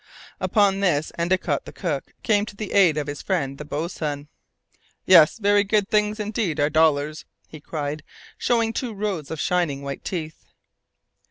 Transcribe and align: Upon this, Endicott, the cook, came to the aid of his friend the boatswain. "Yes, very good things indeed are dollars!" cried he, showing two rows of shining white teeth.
Upon 0.39 0.79
this, 0.79 1.11
Endicott, 1.19 1.65
the 1.65 1.71
cook, 1.71 2.15
came 2.23 2.43
to 2.47 2.55
the 2.55 2.73
aid 2.73 2.97
of 2.97 3.05
his 3.05 3.21
friend 3.21 3.59
the 3.59 3.63
boatswain. 3.65 4.29
"Yes, 5.05 5.37
very 5.37 5.63
good 5.63 5.89
things 5.89 6.19
indeed 6.19 6.59
are 6.59 6.71
dollars!" 6.71 7.23
cried 7.61 8.01
he, 8.03 8.13
showing 8.39 8.73
two 8.73 8.95
rows 8.95 9.29
of 9.29 9.39
shining 9.39 9.83
white 9.83 10.03
teeth. 10.03 10.45